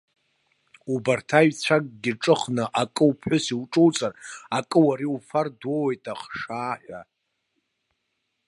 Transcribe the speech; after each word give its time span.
Убарҭ 0.93 1.29
аҩҵәакгьы 1.39 2.13
ҿыхны, 2.23 2.63
акы 2.81 3.03
уԥҳәыс 3.09 3.45
илҿоуҵар, 3.53 4.13
акы 4.57 4.79
уара 4.85 5.03
иуфар, 5.05 5.47
дуоуеит 5.59 6.03
ахшаа 6.13 6.73
ҳәа. 6.81 7.01